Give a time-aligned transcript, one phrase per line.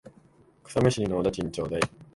[0.63, 1.81] 草むしりのお駄賃ちょうだい。